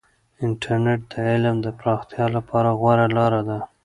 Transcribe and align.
انټرنیټ 0.45 1.01
د 1.11 1.13
علم 1.29 1.55
د 1.65 1.67
پراختیا 1.79 2.25
لپاره 2.35 2.69
غوره 2.79 3.07
لاره 3.17 3.41
ده. 3.49 3.59